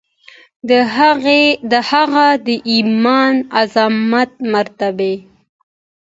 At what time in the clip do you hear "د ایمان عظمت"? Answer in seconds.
2.47-4.31